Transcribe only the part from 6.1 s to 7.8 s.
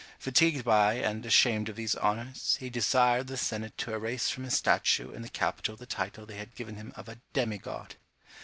they had given him of a demi